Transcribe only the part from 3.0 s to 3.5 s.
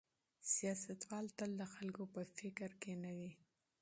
نه وي.